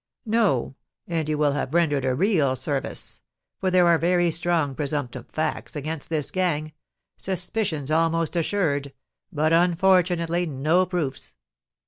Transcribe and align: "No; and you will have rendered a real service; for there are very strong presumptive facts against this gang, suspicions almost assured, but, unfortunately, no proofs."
"No; 0.25 0.73
and 1.07 1.29
you 1.29 1.37
will 1.37 1.51
have 1.51 1.75
rendered 1.75 2.05
a 2.05 2.15
real 2.15 2.55
service; 2.55 3.21
for 3.59 3.69
there 3.69 3.85
are 3.85 3.99
very 3.99 4.31
strong 4.31 4.73
presumptive 4.73 5.27
facts 5.29 5.75
against 5.75 6.09
this 6.09 6.31
gang, 6.31 6.73
suspicions 7.17 7.91
almost 7.91 8.35
assured, 8.35 8.93
but, 9.31 9.53
unfortunately, 9.53 10.47
no 10.47 10.87
proofs." 10.87 11.35